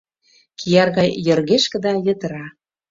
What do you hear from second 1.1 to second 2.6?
йыргешке да йытыра.